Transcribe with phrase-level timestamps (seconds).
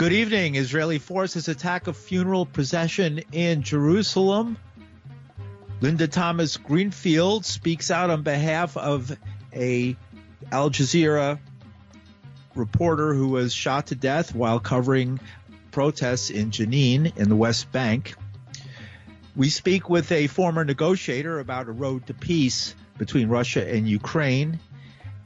[0.00, 0.54] Good evening.
[0.54, 4.56] Israeli forces attack a funeral procession in Jerusalem.
[5.82, 9.14] Linda Thomas Greenfield speaks out on behalf of
[9.52, 9.94] a
[10.50, 11.38] Al Jazeera
[12.54, 15.20] reporter who was shot to death while covering
[15.70, 18.14] protests in Jenin in the West Bank.
[19.36, 24.60] We speak with a former negotiator about a road to peace between Russia and Ukraine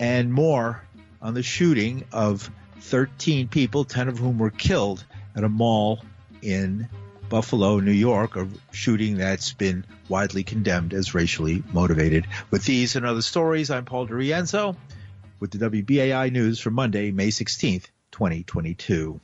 [0.01, 0.83] and more
[1.23, 2.51] on the shooting of
[2.84, 6.05] 13 people, 10 of whom were killed at a mall
[6.43, 6.88] in
[7.30, 12.27] Buffalo, New York, a shooting that's been widely condemned as racially motivated.
[12.51, 14.77] With these and other stories, I'm Paul DiRienzo
[15.41, 19.19] with the WBAI News for Monday, May 16th, 2022.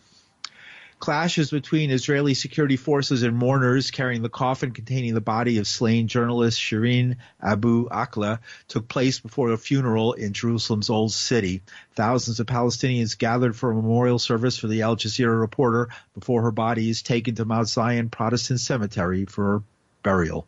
[1.00, 6.08] Clashes between Israeli security forces and mourners carrying the coffin containing the body of slain
[6.08, 11.62] journalist Shireen Abu Akleh took place before a funeral in Jerusalem's Old City.
[11.94, 16.52] Thousands of Palestinians gathered for a memorial service for the Al Jazeera reporter before her
[16.52, 19.62] body is taken to Mount Zion Protestant Cemetery for
[20.03, 20.47] burial.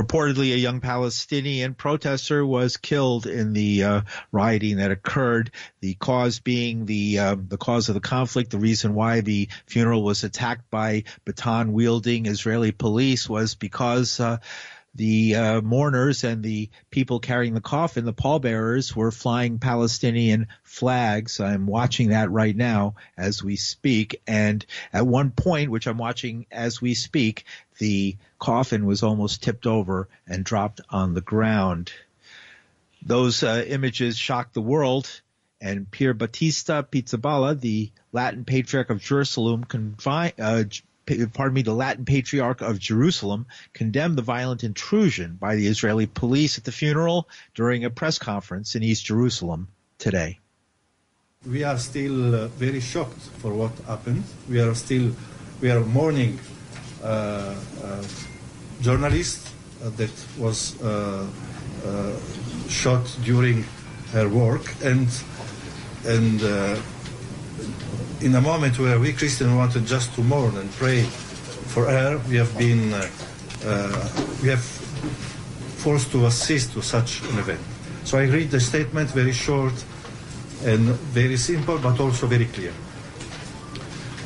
[0.00, 4.00] Reportedly, a young Palestinian protester was killed in the uh,
[4.32, 5.50] rioting that occurred.
[5.80, 10.02] The cause being the uh, the cause of the conflict, the reason why the funeral
[10.02, 14.18] was attacked by baton wielding Israeli police was because.
[14.20, 14.38] Uh,
[14.94, 21.38] the uh, mourners and the people carrying the coffin, the pallbearers, were flying Palestinian flags.
[21.38, 24.20] I'm watching that right now as we speak.
[24.26, 27.44] And at one point, which I'm watching as we speak,
[27.78, 31.92] the coffin was almost tipped over and dropped on the ground.
[33.02, 35.20] Those uh, images shocked the world.
[35.62, 40.64] And Pier Battista Pizzaballa, the Latin Patriarch of Jerusalem, confi- uh,
[41.06, 46.58] pardon me, the Latin Patriarch of Jerusalem condemned the violent intrusion by the Israeli police
[46.58, 49.68] at the funeral during a press conference in East Jerusalem
[49.98, 50.38] today.
[51.46, 54.24] We are still uh, very shocked for what happened.
[54.48, 55.12] We are still,
[55.60, 56.38] we are mourning
[57.02, 58.04] uh, uh,
[58.82, 59.48] journalist
[59.82, 60.76] uh, that was
[62.68, 63.64] shot during
[64.12, 65.08] her work and
[66.04, 66.42] and
[68.20, 72.36] in a moment where we Christians wanted just to mourn and pray for her, we
[72.36, 73.08] have been uh,
[73.64, 74.08] uh,
[74.42, 77.60] we have forced to assist to such an event.
[78.04, 79.72] So I read the statement very short
[80.64, 80.80] and
[81.12, 82.72] very simple, but also very clear.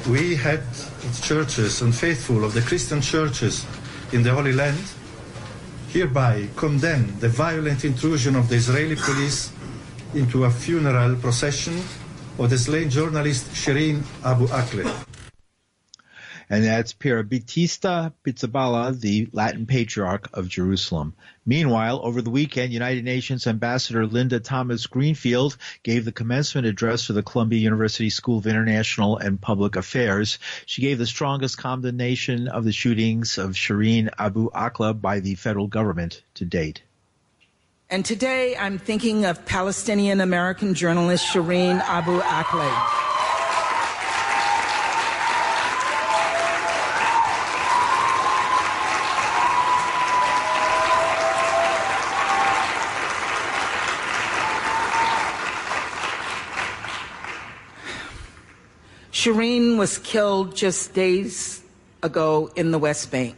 [0.09, 0.63] We had
[1.23, 3.65] churches and faithful of the Christian churches
[4.13, 4.83] in the Holy Land
[5.89, 9.53] hereby condemn the violent intrusion of the Israeli police
[10.15, 11.81] into a funeral procession
[12.39, 15.07] of the slain journalist Shireen Abu Akleh.
[16.51, 21.15] And that's Pier Battista Pizzaballa, the Latin Patriarch of Jerusalem.
[21.47, 27.15] Meanwhile, over the weekend, United Nations Ambassador Linda Thomas Greenfield gave the commencement address for
[27.15, 30.39] the Columbia University School of International and Public Affairs.
[30.67, 35.67] She gave the strongest condemnation of the shootings of Shireen Abu Akleh by the federal
[35.67, 36.83] government to date.
[37.95, 42.69] And today I'm thinking of Palestinian American journalist Shireen Abu Akleh.
[59.13, 61.63] Shireen was killed just days
[62.03, 63.37] ago in the West Bank.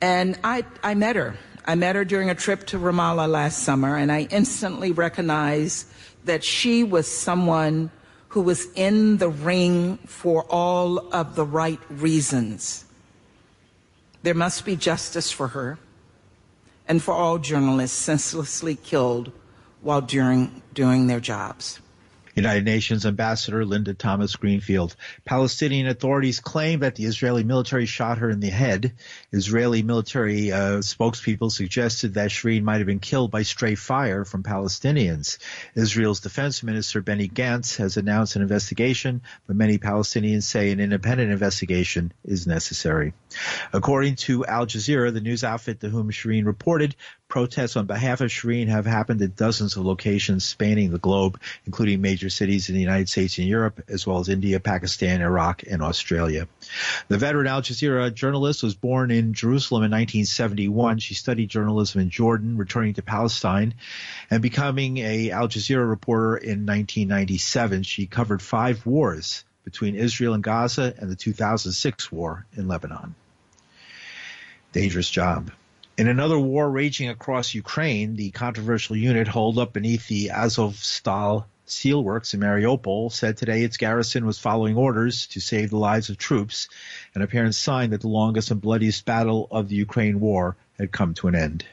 [0.00, 1.34] And I, I met her.
[1.66, 5.88] I met her during a trip to Ramallah last summer, and I instantly recognized
[6.24, 7.90] that she was someone
[8.28, 12.84] who was in the ring for all of the right reasons.
[14.22, 15.78] There must be justice for her
[16.86, 19.32] and for all journalists senselessly killed
[19.80, 21.80] while doing, doing their jobs.
[22.36, 24.94] United Nations Ambassador Linda Thomas Greenfield.
[25.24, 28.92] Palestinian authorities claim that the Israeli military shot her in the head.
[29.32, 34.42] Israeli military uh, spokespeople suggested that Shireen might have been killed by stray fire from
[34.42, 35.38] Palestinians.
[35.74, 41.32] Israel's defense minister Benny Gantz has announced an investigation, but many Palestinians say an independent
[41.32, 43.14] investigation is necessary.
[43.72, 46.96] According to Al Jazeera, the news outfit to whom Shireen reported,
[47.28, 52.00] Protests on behalf of Shireen have happened at dozens of locations spanning the globe, including
[52.00, 55.82] major cities in the United States and Europe, as well as India, Pakistan, Iraq, and
[55.82, 56.46] Australia.
[57.08, 61.00] The veteran Al Jazeera journalist was born in Jerusalem in 1971.
[61.00, 63.74] She studied journalism in Jordan, returning to Palestine,
[64.30, 67.82] and becoming a Al Jazeera reporter in 1997.
[67.82, 73.16] She covered five wars between Israel and Gaza and the 2006 war in Lebanon.
[74.70, 75.50] Dangerous job.
[75.98, 82.34] In another war raging across Ukraine, the controversial unit holed up beneath the Azovstal Steelworks
[82.34, 86.68] in Mariupol said today its garrison was following orders to save the lives of troops,
[87.14, 91.14] an apparent sign that the longest and bloodiest battle of the Ukraine war had come
[91.14, 91.64] to an end.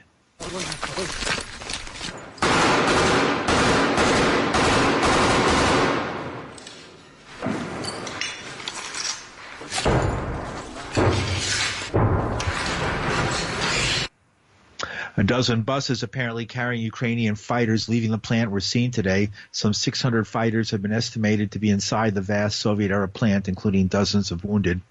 [15.34, 19.32] Dozen buses apparently carrying Ukrainian fighters leaving the plant were seen today.
[19.52, 23.88] Some 600 fighters have been estimated to be inside the vast Soviet era plant, including
[23.88, 24.82] dozens of wounded.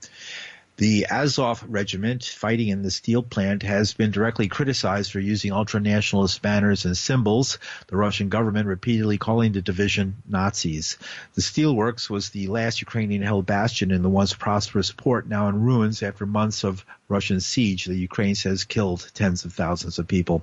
[0.83, 6.43] The Azov regiment fighting in the steel plant has been directly criticized for using ultra-nationalist
[6.43, 10.99] banners and symbols, the Russian government repeatedly calling the division Nazis.
[11.35, 16.03] The steelworks was the last Ukrainian-held bastion in the once prosperous port, now in ruins
[16.03, 20.43] after months of Russian siege The Ukraine says killed tens of thousands of people.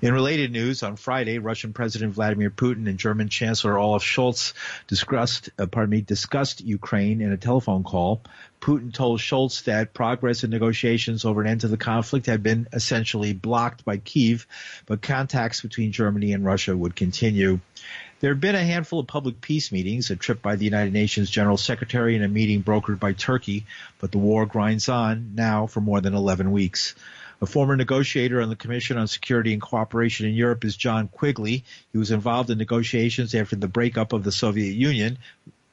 [0.00, 4.52] In related news, on Friday, Russian President Vladimir Putin and German Chancellor Olaf Scholz
[4.86, 8.22] discussed, uh, pardon me, discussed Ukraine in a telephone call.
[8.60, 12.68] Putin told Scholz that progress in negotiations over an end to the conflict had been
[12.72, 14.46] essentially blocked by Kiev,
[14.86, 17.60] but contacts between Germany and Russia would continue.
[18.20, 21.30] There have been a handful of public peace meetings, a trip by the United Nations
[21.30, 23.64] General Secretary, and a meeting brokered by Turkey,
[24.00, 26.96] but the war grinds on now for more than 11 weeks.
[27.40, 31.62] A former negotiator on the Commission on Security and Cooperation in Europe is John Quigley.
[31.92, 35.18] He was involved in negotiations after the breakup of the Soviet Union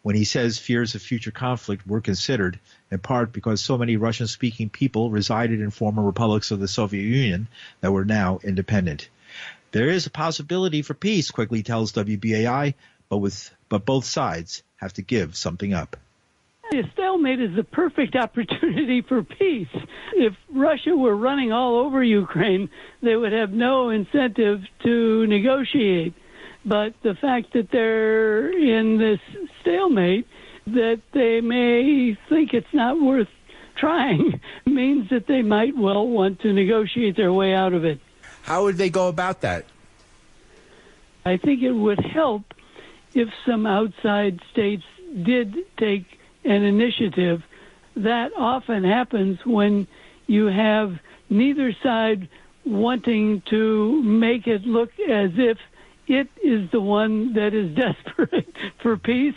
[0.04, 2.60] when he says fears of future conflict were considered,
[2.92, 7.02] in part because so many Russian speaking people resided in former republics of the Soviet
[7.02, 7.48] Union
[7.82, 9.10] that were now independent.
[9.72, 12.76] There is a possibility for peace, Quigley tells WBAI,
[13.10, 15.98] but with but both sides have to give something up.
[16.76, 19.70] A stalemate is the perfect opportunity for peace.
[20.14, 22.70] If Russia were running all over Ukraine,
[23.02, 26.14] they would have no incentive to negotiate.
[26.66, 29.20] But the fact that they're in this
[29.62, 30.28] stalemate,
[30.68, 33.30] that they may think it's not worth
[33.78, 38.02] trying, means that they might well want to negotiate their way out of it.
[38.42, 39.66] How would they go about that?
[41.24, 42.54] I think it would help
[43.14, 44.84] if some outside states
[45.24, 46.06] did take
[46.46, 47.44] an initiative.
[47.96, 49.88] That often happens when
[50.28, 51.00] you have
[51.30, 52.30] neither side
[52.66, 55.58] wanting to make it look as if
[56.08, 59.36] it is the one that is desperate for peace.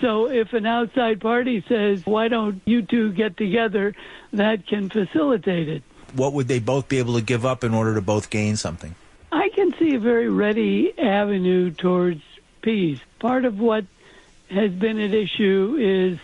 [0.00, 3.94] So if an outside party says, why don't you two get together,
[4.32, 5.82] that can facilitate it.
[6.14, 8.94] What would they both be able to give up in order to both gain something?
[9.32, 12.22] I can see a very ready avenue towards
[12.62, 13.00] peace.
[13.18, 13.84] Part of what
[14.50, 16.18] has been at issue is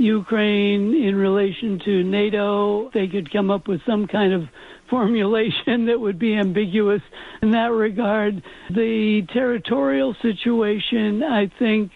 [0.00, 2.90] Ukraine in relation to NATO.
[2.94, 4.44] They could come up with some kind of
[4.88, 7.02] formulation that would be ambiguous
[7.42, 8.42] in that regard.
[8.70, 11.92] The territorial situation, I think,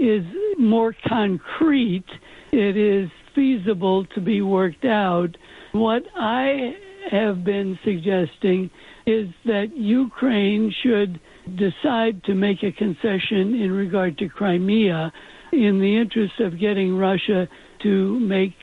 [0.00, 0.24] is
[0.58, 2.06] more concrete.
[2.52, 5.36] It is feasible to be worked out.
[5.72, 6.74] What I
[7.10, 8.70] have been suggesting
[9.06, 11.20] is that Ukraine should
[11.56, 15.12] decide to make a concession in regard to Crimea
[15.52, 17.48] in the interest of getting Russia
[17.82, 18.54] to make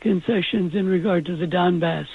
[0.00, 2.06] concessions in regard to the Donbass.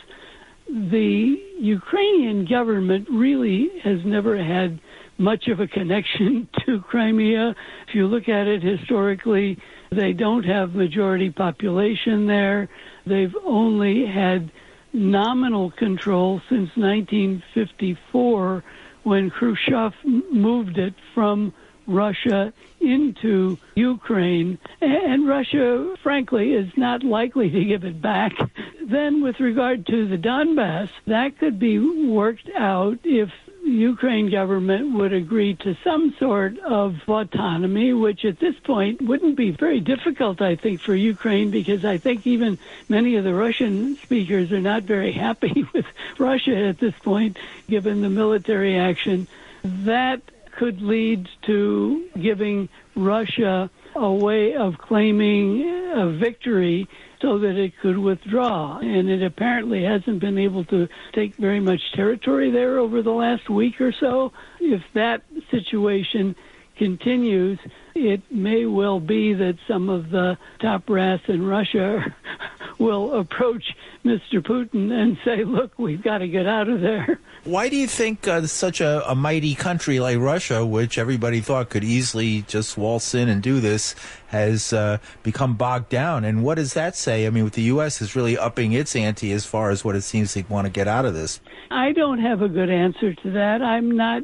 [0.67, 4.79] The Ukrainian government really has never had
[5.17, 7.55] much of a connection to Crimea.
[7.88, 9.59] If you look at it historically,
[9.91, 12.67] they don't have majority population there.
[13.05, 14.51] They've only had
[14.91, 18.63] nominal control since 1954
[19.03, 21.53] when Khrushchev moved it from
[21.87, 28.33] Russia into Ukraine, and Russia, frankly, is not likely to give it back.
[28.85, 33.31] Then, with regard to the Donbass, that could be worked out if
[33.65, 39.49] Ukraine government would agree to some sort of autonomy, which at this point wouldn't be
[39.49, 44.51] very difficult, I think, for Ukraine, because I think even many of the Russian speakers
[44.51, 45.85] are not very happy with
[46.19, 47.37] Russia at this point,
[47.67, 49.27] given the military action.
[49.63, 50.21] That
[50.57, 56.88] could lead to giving Russia a way of claiming a victory
[57.21, 58.77] so that it could withdraw.
[58.79, 63.50] And it apparently hasn't been able to take very much territory there over the last
[63.50, 64.33] week or so.
[64.59, 66.35] If that situation
[66.77, 67.57] continues,
[67.93, 72.13] it may well be that some of the top brass in Russia
[72.77, 73.63] will approach
[74.03, 74.36] Mr.
[74.36, 77.20] Putin and say, look, we've got to get out of there.
[77.44, 81.70] Why do you think uh, such a, a, mighty country like Russia, which everybody thought
[81.70, 83.96] could easily just waltz in and do this,
[84.27, 86.24] has uh, become bogged down?
[86.24, 87.27] And what does that say?
[87.27, 88.01] I mean, with the U.S.
[88.01, 90.88] is really upping its ante as far as what it seems to want to get
[90.88, 91.39] out of this.
[91.70, 93.62] I don't have a good answer to that.
[93.62, 94.24] I'm not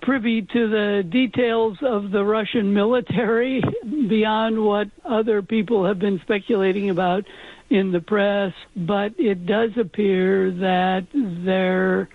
[0.00, 3.62] privy to the details of the Russian military
[4.08, 7.24] beyond what other people have been speculating about
[7.70, 12.08] in the press, but it does appear that their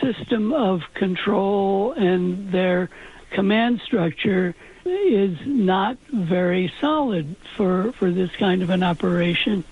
[0.00, 2.88] system of control and their
[3.30, 9.64] command structure is not very solid for, for this kind of an operation.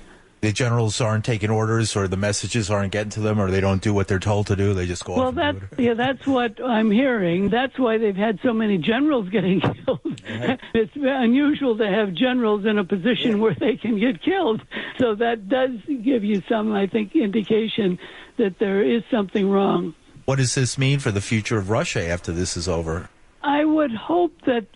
[0.42, 3.80] The generals aren't taking orders, or the messages aren't getting to them, or they don't
[3.80, 4.74] do what they're told to do.
[4.74, 5.14] They just go.
[5.14, 7.48] Well, that's yeah, that's what I'm hearing.
[7.48, 10.20] That's why they've had so many generals getting killed.
[10.28, 10.58] Right.
[10.74, 14.62] it's unusual to have generals in a position where they can get killed.
[14.98, 18.00] So that does give you some, I think, indication
[18.36, 19.94] that there is something wrong.
[20.24, 23.10] What does this mean for the future of Russia after this is over?
[23.44, 24.66] I would hope that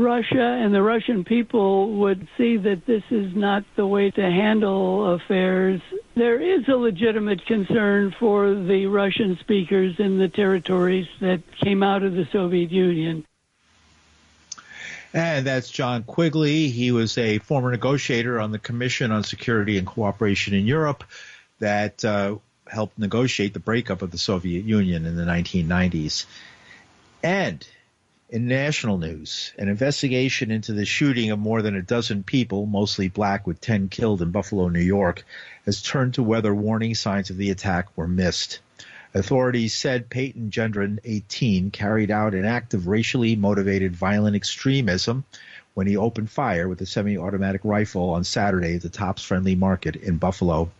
[0.00, 5.14] Russia and the Russian people would see that this is not the way to handle
[5.14, 5.80] affairs.
[6.14, 12.02] There is a legitimate concern for the Russian speakers in the territories that came out
[12.02, 13.24] of the Soviet Union.
[15.12, 16.68] And that's John Quigley.
[16.68, 21.04] He was a former negotiator on the Commission on Security and Cooperation in Europe
[21.60, 22.36] that uh,
[22.66, 26.26] helped negotiate the breakup of the Soviet Union in the 1990s.
[27.22, 27.64] And
[28.34, 33.06] in national news, an investigation into the shooting of more than a dozen people, mostly
[33.06, 35.24] black, with 10 killed in Buffalo, New York,
[35.66, 38.58] has turned to whether warning signs of the attack were missed.
[39.14, 45.22] Authorities said Peyton Gendron, 18, carried out an act of racially motivated violent extremism
[45.74, 49.94] when he opened fire with a semi-automatic rifle on Saturday at the Tops Friendly Market
[49.94, 50.72] in Buffalo.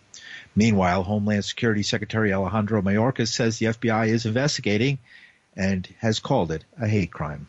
[0.56, 4.98] Meanwhile, Homeland Security Secretary Alejandro Mayorkas says the FBI is investigating
[5.56, 7.48] and has called it a hate crime.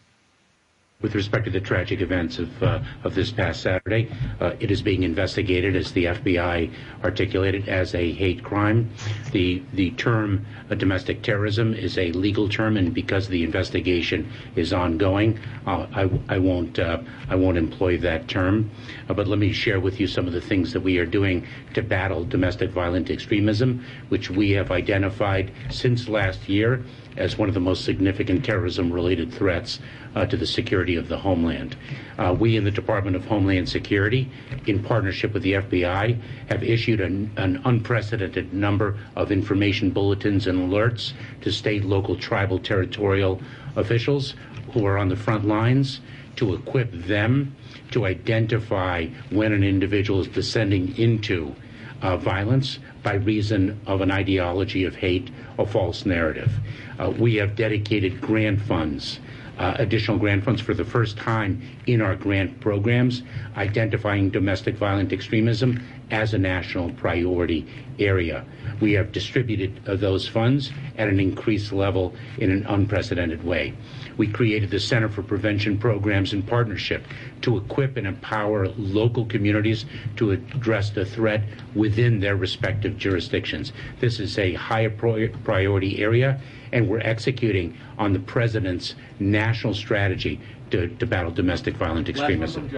[1.01, 4.09] With respect to the tragic events of, uh, of this past Saturday,
[4.39, 6.71] uh, it is being investigated, as the FBI
[7.03, 8.89] articulated, as a hate crime.
[9.31, 14.71] The the term uh, domestic terrorism is a legal term, and because the investigation is
[14.71, 18.71] ongoing, uh, I, I won't uh, I won't employ that term.
[19.09, 21.45] Uh, but let me share with you some of the things that we are doing
[21.73, 26.83] to battle domestic violent extremism, which we have identified since last year
[27.17, 29.79] as one of the most significant terrorism related threats
[30.15, 31.75] uh, to the security of the homeland.
[32.17, 34.29] Uh, we in the Department of Homeland Security,
[34.67, 36.19] in partnership with the FBI,
[36.49, 42.59] have issued an, an unprecedented number of information bulletins and alerts to state, local, tribal,
[42.59, 43.41] territorial
[43.75, 44.35] officials
[44.73, 46.01] who are on the front lines
[46.35, 47.55] to equip them
[47.91, 51.55] to identify when an individual is descending into
[52.01, 56.51] uh, violence by reason of an ideology of hate or false narrative.
[56.99, 59.19] Uh, we have dedicated grant funds,
[59.59, 63.21] uh, additional grant funds for the first time in our grant programs,
[63.57, 67.67] identifying domestic violent extremism as a national priority
[67.99, 68.43] area.
[68.81, 73.73] We have distributed uh, those funds at an increased level in an unprecedented way.
[74.17, 77.05] We created the Center for Prevention Programs in partnership
[77.45, 79.85] to equip and empower local communities
[80.17, 81.43] to address the threat
[81.75, 83.71] within their respective jurisdictions.
[83.99, 90.87] This is a high priority area, and we're executing on the President's national strategy to,
[90.87, 92.69] to battle domestic violent extremism.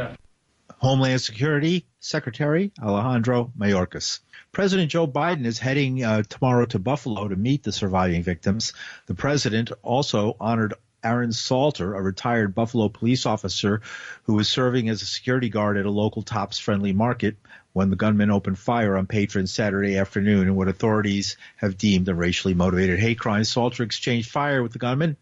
[0.79, 4.19] Homeland Security Secretary Alejandro Mayorkas.
[4.51, 8.73] President Joe Biden is heading uh, tomorrow to Buffalo to meet the surviving victims.
[9.07, 10.73] The president also honored
[11.07, 13.81] Aaron Salter, a retired Buffalo police officer
[14.23, 17.37] who was serving as a security guard at a local Tops friendly market
[17.71, 22.15] when the gunman opened fire on patrons Saturday afternoon in what authorities have deemed a
[22.15, 23.45] racially motivated hate crime.
[23.45, 25.15] Salter exchanged fire with the gunman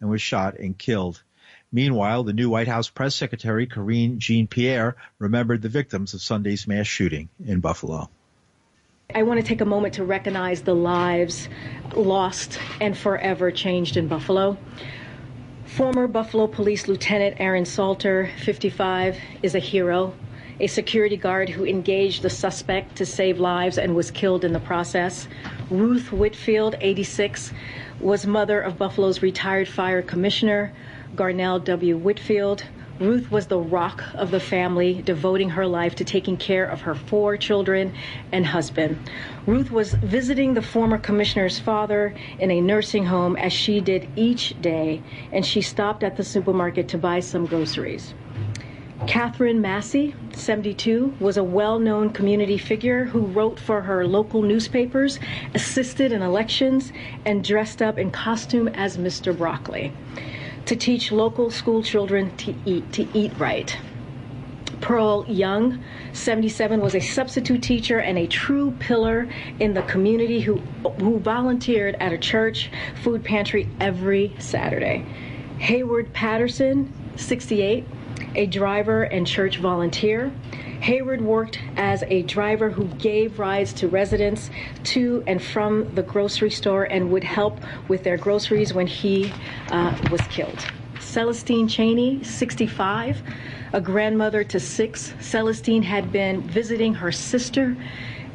[0.00, 1.22] and was shot and killed.
[1.70, 6.86] Meanwhile, the new White House press secretary, Karine Jean-Pierre, remembered the victims of Sunday's mass
[6.88, 8.10] shooting in Buffalo.
[9.14, 11.48] I want to take a moment to recognize the lives
[11.94, 14.58] lost and forever changed in Buffalo.
[15.76, 20.14] Former Buffalo Police Lieutenant Aaron Salter, 55, is a hero,
[20.58, 24.60] a security guard who engaged the suspect to save lives and was killed in the
[24.60, 25.28] process.
[25.70, 27.52] Ruth Whitfield, 86,
[28.00, 30.72] was mother of Buffalo's retired fire commissioner,
[31.14, 31.98] Garnell W.
[31.98, 32.64] Whitfield,
[33.00, 36.96] Ruth was the rock of the family, devoting her life to taking care of her
[36.96, 37.92] four children
[38.32, 38.98] and husband.
[39.46, 44.60] Ruth was visiting the former commissioner's father in a nursing home as she did each
[44.60, 45.00] day,
[45.30, 48.14] and she stopped at the supermarket to buy some groceries.
[49.06, 55.20] Katherine Massey, 72, was a well known community figure who wrote for her local newspapers,
[55.54, 56.92] assisted in elections,
[57.24, 59.36] and dressed up in costume as Mr.
[59.36, 59.92] Broccoli
[60.68, 63.74] to teach local school children to eat, to eat right.
[64.82, 65.82] Pearl Young,
[66.12, 69.26] 77, was a substitute teacher and a true pillar
[69.60, 70.56] in the community who,
[71.00, 72.70] who volunteered at a church
[73.02, 75.06] food pantry every Saturday.
[75.58, 77.86] Hayward Patterson, 68,
[78.34, 80.30] a driver and church volunteer.
[80.80, 84.50] Hayward worked as a driver who gave rides to residents
[84.84, 89.32] to and from the grocery store and would help with their groceries when he
[89.70, 90.58] uh, was killed.
[91.00, 93.22] Celestine Chaney, 65,
[93.72, 95.14] a grandmother to six.
[95.20, 97.76] Celestine had been visiting her sister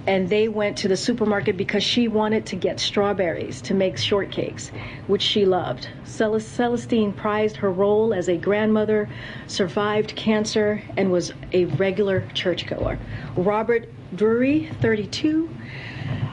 [0.06, 4.72] and they went to the supermarket because she wanted to get strawberries to make shortcakes,
[5.08, 5.88] which she loved.
[6.06, 9.10] Celestine prized her role as a grandmother,
[9.48, 13.00] survived cancer, and was a regular churchgoer.
[13.36, 15.50] Roberta Drury, 32,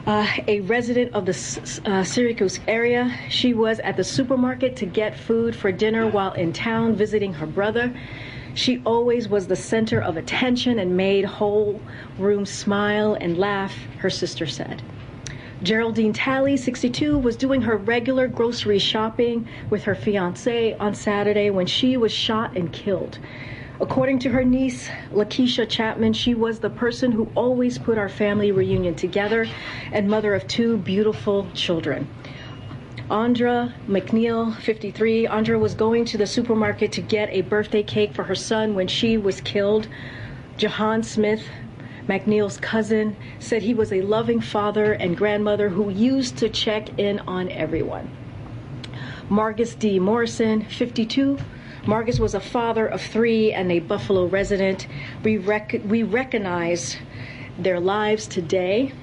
[0.05, 3.15] uh, a resident of the uh, Syracuse area.
[3.29, 7.47] She was at the supermarket to get food for dinner while in town visiting her
[7.47, 7.93] brother.
[8.53, 11.81] She always was the center of attention and made whole
[12.17, 14.81] rooms smile and laugh, her sister said.
[15.63, 21.67] Geraldine Talley, 62, was doing her regular grocery shopping with her fiance on Saturday when
[21.67, 23.19] she was shot and killed.
[23.79, 28.51] According to her niece, Lakeisha Chapman, she was the person who always put our family
[28.51, 29.47] reunion together
[29.91, 32.07] and mother of two beautiful children.
[33.11, 35.27] Andre Mackniel, 53.
[35.27, 38.87] Andre was going to the supermarket to get a birthday cake for her son when
[38.87, 39.89] she was killed.
[40.55, 41.43] Jahan Smith,
[42.07, 47.19] Mackniel's cousin, said he was a loving father and grandmother who used to check in
[47.27, 48.09] on everyone.
[49.29, 49.99] Margus D.
[49.99, 51.37] Morrison, 52.
[51.83, 54.87] Margus was a father of three and a Buffalo resident.
[55.21, 56.95] We, rec- we recognize
[57.57, 58.93] their lives today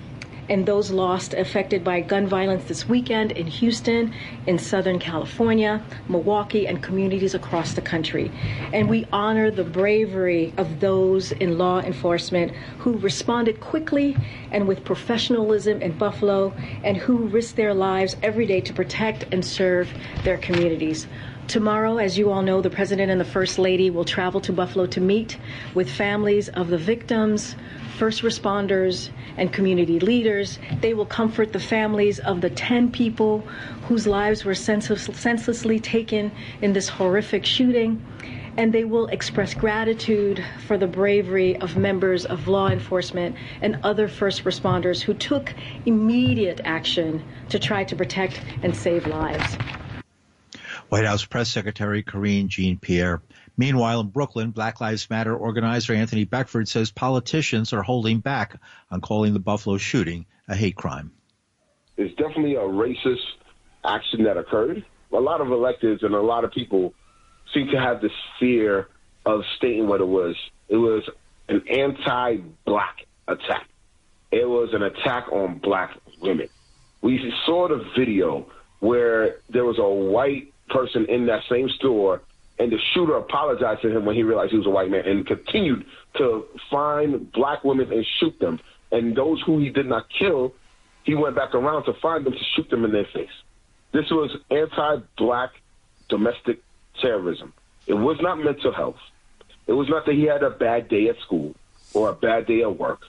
[0.48, 4.14] and those lost affected by gun violence this weekend in Houston,
[4.46, 8.30] in Southern California, Milwaukee, and communities across the country.
[8.72, 14.16] And we honor the bravery of those in law enforcement who responded quickly
[14.50, 19.44] and with professionalism in Buffalo and who risk their lives every day to protect and
[19.44, 19.92] serve
[20.24, 21.06] their communities.
[21.48, 24.84] Tomorrow, as you all know, the President and the First Lady will travel to Buffalo
[24.88, 25.38] to meet
[25.74, 27.56] with families of the victims,
[27.98, 30.58] first responders, and community leaders.
[30.80, 33.40] They will comfort the families of the 10 people
[33.88, 36.30] whose lives were senseless, senselessly taken
[36.62, 38.04] in this horrific shooting.
[38.56, 44.08] And they will express gratitude for the bravery of members of law enforcement and other
[44.08, 45.54] first responders who took
[45.86, 49.56] immediate action to try to protect and save lives.
[50.88, 53.20] White House Press Secretary Karine Jean Pierre.
[53.58, 58.58] Meanwhile, in Brooklyn, Black Lives Matter organizer Anthony Beckford says politicians are holding back
[58.90, 61.10] on calling the Buffalo shooting a hate crime.
[61.96, 63.16] It's definitely a racist
[63.84, 64.84] action that occurred.
[65.12, 66.94] A lot of electeds and a lot of people
[67.52, 68.88] seem to have this fear
[69.26, 70.36] of stating what it was.
[70.68, 71.02] It was
[71.48, 73.66] an anti-black attack.
[74.30, 76.48] It was an attack on black women.
[77.02, 78.46] We saw the video
[78.78, 82.22] where there was a white person in that same store
[82.58, 85.26] and the shooter apologized to him when he realized he was a white man and
[85.26, 85.84] continued
[86.16, 88.58] to find black women and shoot them.
[88.90, 90.54] And those who he did not kill,
[91.04, 93.28] he went back around to find them to shoot them in their face.
[93.92, 95.50] This was anti-black
[96.08, 96.62] domestic
[97.00, 97.52] terrorism.
[97.86, 98.98] It was not mental health.
[99.66, 101.54] It was not that he had a bad day at school
[101.94, 103.00] or a bad day at work.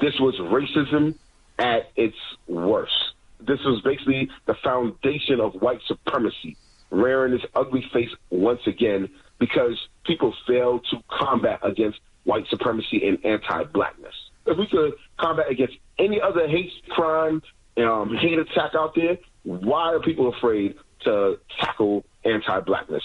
[0.00, 1.14] This was racism
[1.58, 2.92] at its worst.
[3.40, 6.56] This was basically the foundation of white supremacy
[6.94, 13.24] rearing its ugly face once again because people fail to combat against white supremacy and
[13.24, 14.14] anti-blackness.
[14.46, 17.42] If we could combat against any other hate crime,
[17.76, 23.02] um, hate attack out there, why are people afraid to tackle anti-blackness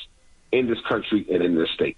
[0.51, 1.97] in this country and in this state?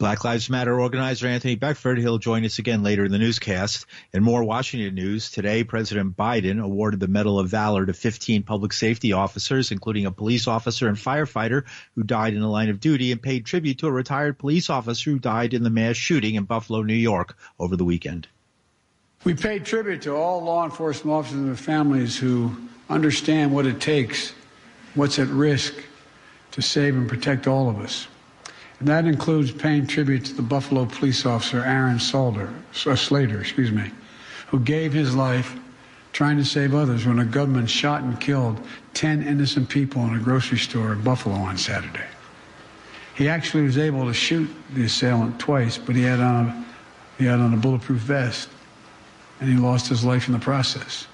[0.00, 1.98] Black Lives Matter organizer Anthony Beckford.
[1.98, 3.84] He'll join us again later in the newscast.
[4.14, 8.72] In more Washington news, today President Biden awarded the Medal of Valor to 15 public
[8.72, 13.12] safety officers, including a police officer and firefighter who died in the line of duty,
[13.12, 16.44] and paid tribute to a retired police officer who died in the mass shooting in
[16.44, 18.26] Buffalo, New York over the weekend.
[19.24, 22.56] We paid tribute to all law enforcement officers and their families who
[22.88, 24.32] understand what it takes,
[24.94, 25.74] what's at risk
[26.52, 28.08] to save and protect all of us.
[28.80, 32.52] That includes paying tribute to the Buffalo police officer Aaron Salter,
[32.86, 33.90] uh, Slater, excuse me,
[34.48, 35.54] who gave his life
[36.12, 38.58] trying to save others when a gunman shot and killed
[38.94, 42.06] 10 innocent people in a grocery store in Buffalo on Saturday.
[43.14, 46.66] He actually was able to shoot the assailant twice, but he had on a,
[47.18, 48.48] he had on a bulletproof vest,
[49.40, 51.06] and he lost his life in the process.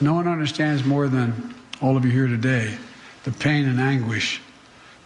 [0.00, 2.76] No one understands more than all of you here today
[3.24, 4.40] the pain and anguish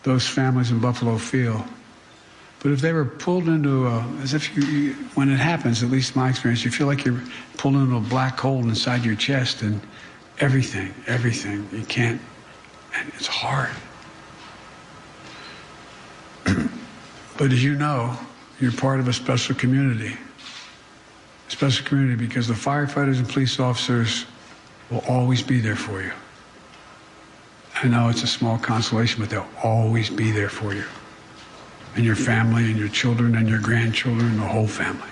[0.03, 1.65] those families in Buffalo feel.
[2.61, 5.91] But if they were pulled into a, as if you, you, when it happens, at
[5.91, 7.21] least my experience, you feel like you're
[7.57, 9.81] pulled into a black hole inside your chest and
[10.38, 12.21] everything, everything, you can't,
[12.95, 13.71] and it's hard.
[17.37, 18.17] but as you know,
[18.61, 20.17] you're part of a special community.
[21.49, 24.25] A special community because the firefighters and police officers
[24.88, 26.12] will always be there for you.
[27.85, 30.85] I know it's a small consolation, but they'll always be there for you.
[31.97, 35.12] And your family and your children and your grandchildren and the whole family.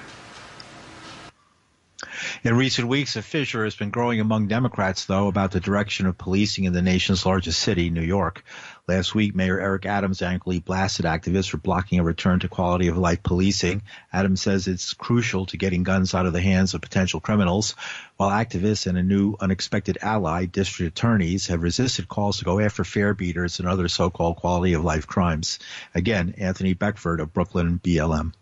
[2.43, 6.17] In recent weeks, a fissure has been growing among Democrats, though, about the direction of
[6.17, 8.43] policing in the nation's largest city, New York.
[8.89, 12.97] Last week, Mayor Eric Adams angrily blasted activists for blocking a return to quality of
[12.97, 13.83] life policing.
[14.11, 17.75] Adams says it's crucial to getting guns out of the hands of potential criminals,
[18.17, 22.85] while activists and a new unexpected ally, district attorneys, have resisted calls to go after
[22.85, 25.59] fare beaters and other so-called quality of life crimes.
[25.95, 28.33] Again, Anthony Beckford of Brooklyn BLM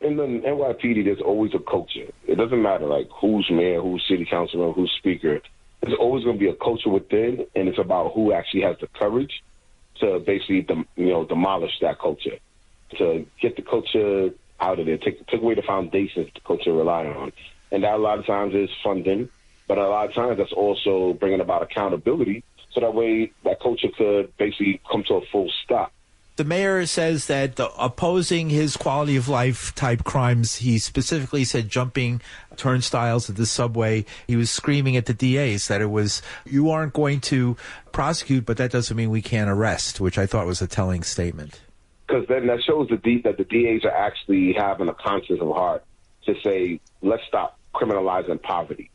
[0.00, 2.12] in the NYPD, there's always a culture.
[2.26, 5.40] It doesn't matter like who's mayor, who's city councilman, who's speaker.
[5.82, 8.88] There's always going to be a culture within, and it's about who actually has the
[8.88, 9.42] courage
[10.00, 12.38] to basically, dem- you know, demolish that culture,
[12.98, 14.30] to get the culture
[14.60, 17.32] out of there, take take away the foundations the culture rely on,
[17.70, 19.28] and that a lot of times is funding,
[19.68, 23.88] but a lot of times that's also bringing about accountability, so that way that culture
[23.96, 25.92] could basically come to a full stop
[26.36, 32.20] the mayor says that opposing his quality of life type crimes, he specifically said jumping
[32.56, 34.04] turnstiles at the subway.
[34.26, 37.56] He was screaming at the DAs that it was, you aren't going to
[37.90, 41.60] prosecute, but that doesn't mean we can't arrest, which I thought was a telling statement.
[42.06, 45.48] Because then that shows the D, that the DAs are actually having a conscience of
[45.48, 45.84] heart
[46.26, 48.90] to say, let's stop criminalizing poverty.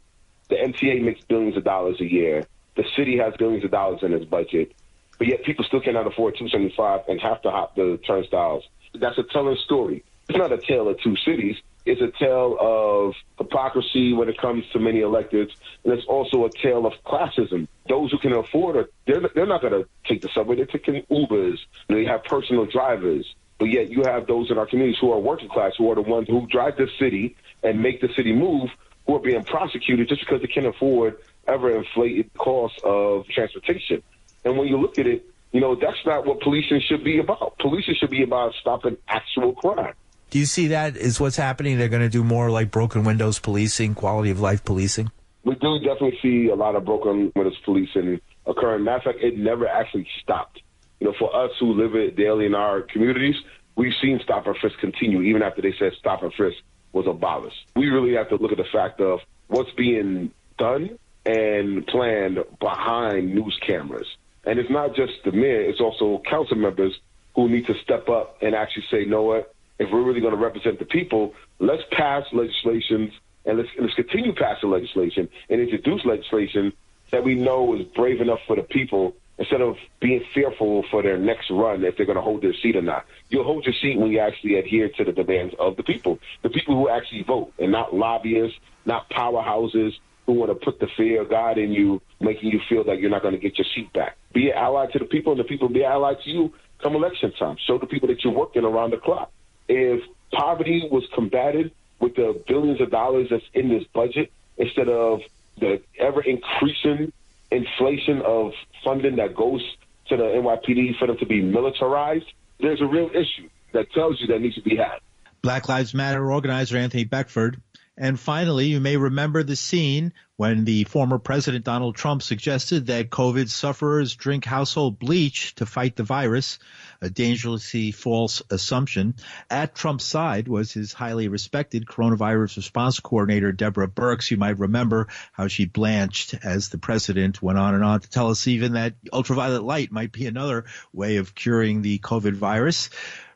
[0.50, 2.46] The MTA makes billions of dollars a year.
[2.76, 4.74] The city has billions of dollars in its budget
[5.22, 8.64] but yet people still cannot afford 275 and have to hop the turnstiles.
[8.96, 10.04] That's a telling story.
[10.28, 11.58] It's not a tale of two cities.
[11.86, 15.52] It's a tale of hypocrisy when it comes to many electeds,
[15.84, 17.68] and it's also a tale of classism.
[17.88, 20.56] Those who can afford it, they're, they're not going to take the subway.
[20.56, 21.60] They're taking Ubers.
[21.88, 23.36] They have personal drivers.
[23.60, 26.02] But yet you have those in our communities who are working class, who are the
[26.02, 28.72] ones who drive the city and make the city move,
[29.06, 34.02] who are being prosecuted just because they can't afford ever inflated costs of transportation.
[34.44, 37.58] And when you look at it, you know, that's not what policing should be about.
[37.60, 39.94] Policing should be about stopping actual crime.
[40.30, 41.78] Do you see that is what's happening?
[41.78, 45.12] They're going to do more like broken windows policing, quality of life policing?
[45.44, 48.86] We do definitely see a lot of broken windows policing occurring.
[48.86, 50.62] Matter of fact, it never actually stopped.
[51.00, 53.36] You know, for us who live it daily in our communities,
[53.76, 56.58] we've seen stop and frisk continue even after they said stop and frisk
[56.94, 57.58] was abolished.
[57.76, 63.36] We really have to look at the fact of what's being done and planned behind
[63.36, 64.08] news cameras.
[64.46, 66.94] And it's not just the mayor, it's also council members
[67.36, 70.40] who need to step up and actually say, know what, if we're really going to
[70.40, 73.12] represent the people, let's pass legislations
[73.46, 76.74] and let's, let's continue passing legislation and introduce legislation
[77.12, 81.18] that we know is brave enough for the people instead of being fearful for their
[81.18, 83.06] next run if they're going to hold their seat or not.
[83.30, 86.50] You'll hold your seat when you actually adhere to the demands of the people, the
[86.50, 89.94] people who actually vote, and not lobbyists, not powerhouses,
[90.26, 93.10] who want to put the fear of God in you, making you feel that you're
[93.10, 94.18] not going to get your seat back.
[94.34, 97.32] Be an ally to the people, and the people be allied to you come election
[97.38, 97.58] time.
[97.68, 99.32] Show the people that you're working around the clock.
[99.68, 105.22] If poverty was combated with the billions of dollars that's in this budget, instead of
[105.60, 107.14] the ever increasing
[107.52, 108.54] inflation of
[108.84, 109.62] funding that goes
[110.08, 112.26] to the NYPD for them to be militarized,
[112.60, 115.00] there's a real issue that tells you that needs to be had.
[115.42, 117.62] Black Lives Matter organizer Anthony Beckford
[117.98, 123.10] and finally, you may remember the scene when the former President Donald Trump suggested that
[123.10, 126.58] COVID sufferers drink household bleach to fight the virus,
[127.02, 129.16] a dangerously false assumption.
[129.50, 134.32] At Trump's side was his highly respected coronavirus response coordinator, Deborah Birx.
[134.32, 138.30] You might remember how she blanched as the president went on and on to tell
[138.30, 142.90] us even that ultraviolet light might be another way of curing the COVID virus.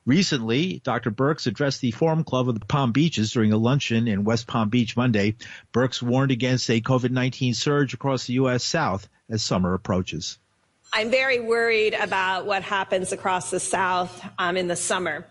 [0.05, 1.09] Recently, Dr.
[1.09, 4.69] Birx addressed the Forum Club of the Palm Beaches during a luncheon in West Palm
[4.69, 5.35] Beach Monday.
[5.73, 8.63] Birx warned against a COVID-19 surge across the U.S.
[8.63, 10.37] South as summer approaches.
[10.93, 15.25] I'm very worried about what happens across the South um, in the summer.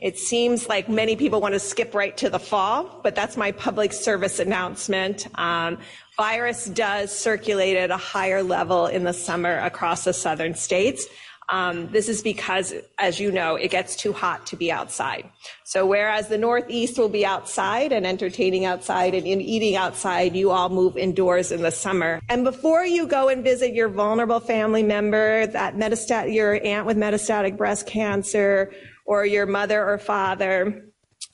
[0.00, 3.52] It seems like many people want to skip right to the fall, but that's my
[3.52, 5.26] public service announcement.
[5.38, 5.78] Um,
[6.16, 11.06] virus does circulate at a higher level in the summer across the southern states.
[11.52, 15.28] Um, this is because, as you know, it gets too hot to be outside.
[15.64, 20.70] So whereas the Northeast will be outside and entertaining outside and eating outside, you all
[20.70, 22.20] move indoors in the summer.
[22.30, 26.96] And before you go and visit your vulnerable family member, that metastat, your aunt with
[26.96, 28.72] metastatic breast cancer,
[29.04, 30.86] or your mother or father,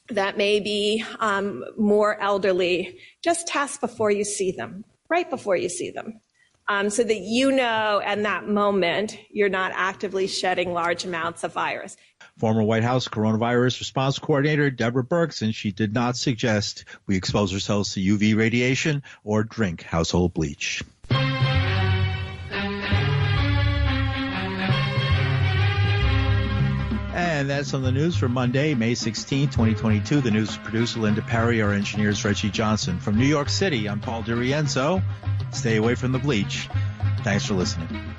[0.09, 5.68] that may be um, more elderly, just test before you see them, right before you
[5.68, 6.20] see them
[6.68, 11.52] um, so that you know in that moment you're not actively shedding large amounts of
[11.52, 11.96] virus.
[12.38, 17.52] Former White House coronavirus response coordinator Deborah Birx, and she did not suggest we expose
[17.52, 20.83] ourselves to UV radiation or drink household bleach.
[27.38, 30.20] And that's on the news for Monday, May 16, 2022.
[30.20, 32.98] The news producer Linda Perry, our engineers Reggie Johnson.
[32.98, 35.01] From New York City, I'm Paul DiRienzo.
[35.53, 36.68] Stay away from the bleach.
[37.22, 38.17] Thanks for listening.